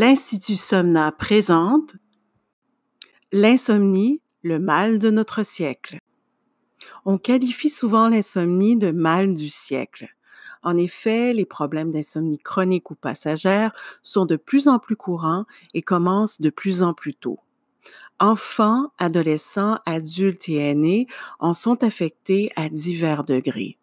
[0.00, 1.96] L'Institut Somna présente
[3.32, 5.98] L'insomnie, le mal de notre siècle.
[7.04, 10.06] On qualifie souvent l'insomnie de mal du siècle.
[10.62, 13.72] En effet, les problèmes d'insomnie chronique ou passagère
[14.04, 17.40] sont de plus en plus courants et commencent de plus en plus tôt.
[18.20, 21.08] Enfants, adolescents, adultes et aînés
[21.40, 23.80] en sont affectés à divers degrés.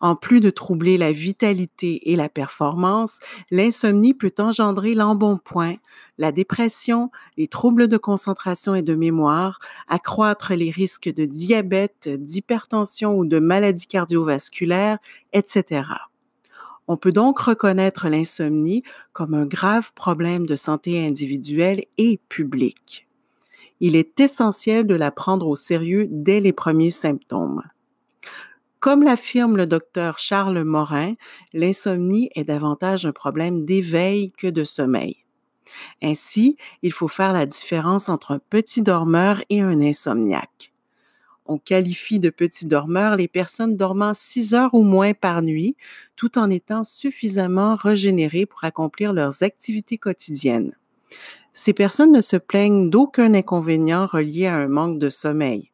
[0.00, 3.20] En plus de troubler la vitalité et la performance,
[3.50, 5.76] l'insomnie peut engendrer l'embonpoint,
[6.18, 9.58] la dépression, les troubles de concentration et de mémoire,
[9.88, 14.98] accroître les risques de diabète, d'hypertension ou de maladies cardiovasculaires,
[15.32, 15.82] etc.
[16.86, 23.06] On peut donc reconnaître l'insomnie comme un grave problème de santé individuelle et publique.
[23.80, 27.62] Il est essentiel de la prendre au sérieux dès les premiers symptômes.
[28.84, 31.14] Comme l'affirme le docteur Charles Morin,
[31.54, 35.24] l'insomnie est davantage un problème d'éveil que de sommeil.
[36.02, 40.74] Ainsi, il faut faire la différence entre un petit dormeur et un insomniaque.
[41.46, 45.76] On qualifie de petit dormeur les personnes dormant 6 heures ou moins par nuit,
[46.14, 50.76] tout en étant suffisamment régénérées pour accomplir leurs activités quotidiennes.
[51.54, 55.70] Ces personnes ne se plaignent d'aucun inconvénient relié à un manque de sommeil.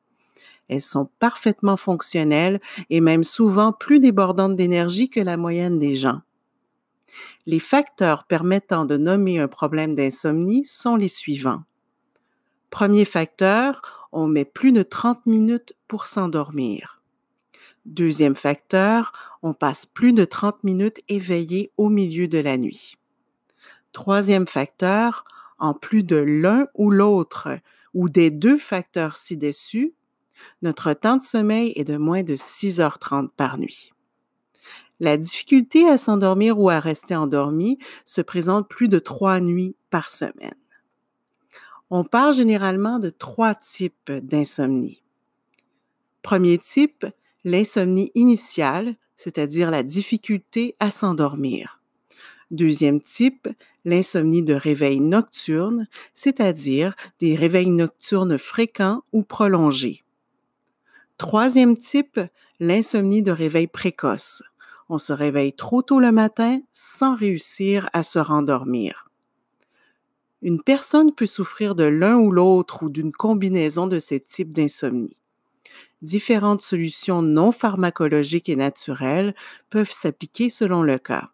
[0.70, 6.20] Elles sont parfaitement fonctionnelles et même souvent plus débordantes d'énergie que la moyenne des gens.
[7.44, 11.64] Les facteurs permettant de nommer un problème d'insomnie sont les suivants.
[12.70, 17.02] Premier facteur, on met plus de 30 minutes pour s'endormir.
[17.84, 22.96] Deuxième facteur, on passe plus de 30 minutes éveillé au milieu de la nuit.
[23.91, 25.24] Troisième facteur,
[25.58, 27.48] en plus de l'un ou l'autre
[27.92, 29.94] ou des deux facteurs ci-dessus,
[30.62, 33.92] notre temps de sommeil est de moins de 6h30 par nuit.
[35.00, 40.10] La difficulté à s'endormir ou à rester endormi se présente plus de trois nuits par
[40.10, 40.55] semaine.
[41.88, 45.03] On parle généralement de trois types d'insomnie.
[46.22, 47.06] Premier type,
[47.44, 51.81] l'insomnie initiale, c'est-à-dire la difficulté à s'endormir.
[52.50, 53.48] Deuxième type,
[53.84, 60.03] l'insomnie de réveil nocturne, c'est-à-dire des réveils nocturnes fréquents ou prolongés.
[61.20, 62.19] Troisième type,
[62.60, 64.42] l'insomnie de réveil précoce.
[64.88, 69.10] On se réveille trop tôt le matin sans réussir à se rendormir.
[70.41, 75.19] Une personne peut souffrir de l'un ou l'autre ou d'une combinaison de ces types d'insomnie.
[76.00, 79.34] Différentes solutions non pharmacologiques et naturelles
[79.69, 81.28] peuvent s'appliquer selon le cas.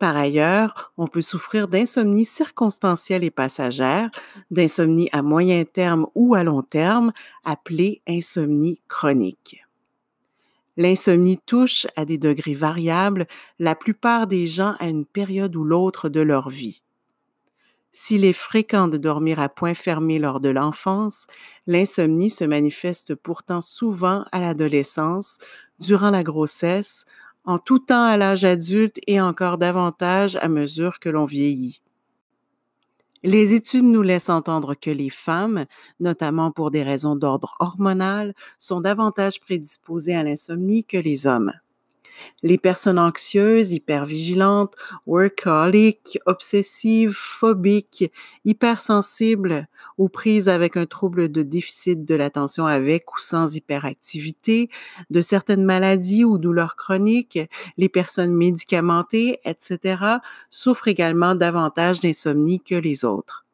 [0.00, 4.10] Par ailleurs, on peut souffrir d'insomnie circonstancielle et passagère,
[4.50, 7.12] d'insomnie à moyen terme ou à long terme,
[7.44, 9.62] appelée insomnie chronique.
[10.78, 13.26] L'insomnie touche à des degrés variables
[13.58, 16.80] la plupart des gens à une période ou l'autre de leur vie.
[17.92, 21.26] S'il est fréquent de dormir à point fermé lors de l'enfance,
[21.66, 25.36] l'insomnie se manifeste pourtant souvent à l'adolescence,
[25.78, 27.04] durant la grossesse,
[27.44, 31.80] en tout temps à l'âge adulte et encore davantage à mesure que l'on vieillit.
[33.22, 35.66] Les études nous laissent entendre que les femmes,
[35.98, 41.52] notamment pour des raisons d'ordre hormonal, sont davantage prédisposées à l'insomnie que les hommes.
[42.42, 44.74] Les personnes anxieuses, hypervigilantes,
[45.06, 48.10] workaholic, obsessives, phobiques,
[48.44, 54.70] hypersensibles ou prises avec un trouble de déficit de l'attention avec ou sans hyperactivité,
[55.10, 57.38] de certaines maladies ou douleurs chroniques,
[57.76, 60.02] les personnes médicamentées, etc.,
[60.50, 63.46] souffrent également davantage d'insomnie que les autres.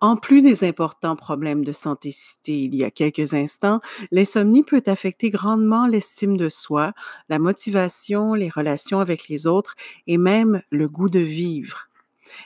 [0.00, 3.80] En plus des importants problèmes de santé cités il y a quelques instants,
[4.10, 6.92] l'insomnie peut affecter grandement l'estime de soi,
[7.28, 9.74] la motivation, les relations avec les autres
[10.06, 11.88] et même le goût de vivre.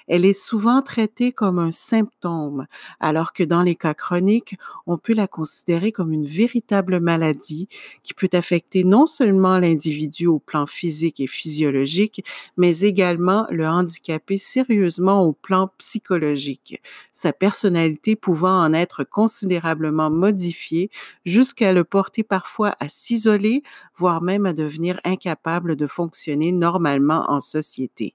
[0.06, 2.66] Elle est souvent traitée comme un symptôme,
[3.00, 4.56] alors que dans les cas chroniques,
[4.86, 7.68] on peut la considérer comme une véritable maladie
[8.02, 12.24] qui peut affecter non seulement l'individu au plan physique et physiologique,
[12.56, 16.80] mais également le handicaper sérieusement au plan psychologique,
[17.12, 20.90] sa personnalité pouvant en être considérablement modifiée
[21.24, 23.62] jusqu'à le porter parfois à s'isoler,
[23.96, 28.14] voire même à devenir incapable de fonctionner normalement en société.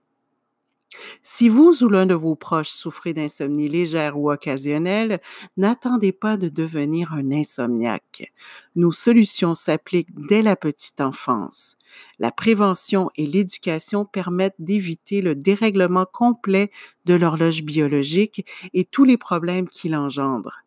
[1.22, 5.20] Si vous ou l'un de vos proches souffrez d'insomnie légère ou occasionnelle,
[5.58, 8.32] n'attendez pas de devenir un insomniaque.
[8.76, 11.76] Nos solutions s'appliquent dès la petite enfance.
[12.20, 16.72] La prévention et l'éducation permettent d'éviter le dérèglement complet
[17.06, 20.64] de l'horloge biologique et tous les problèmes qu'il engendre.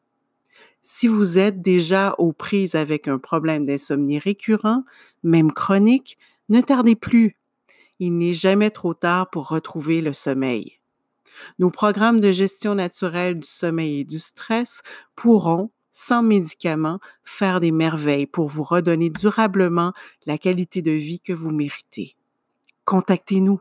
[0.83, 4.85] Si vous êtes déjà aux prises avec un problème d'insomnie récurrent,
[5.25, 6.17] même chronique,
[6.49, 7.37] ne tardez plus
[7.99, 10.79] il n'est jamais trop tard pour retrouver le sommeil.
[11.59, 14.83] Nos programmes de gestion naturelle du sommeil et du stress
[15.15, 19.93] pourront, sans médicaments, faire des merveilles pour vous redonner durablement
[20.27, 22.17] la qualité de vie que vous méritez.
[22.85, 23.61] Contactez-nous.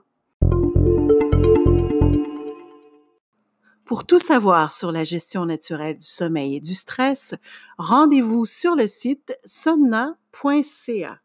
[3.86, 7.36] Pour tout savoir sur la gestion naturelle du sommeil et du stress,
[7.78, 11.20] rendez-vous sur le site somna.ca.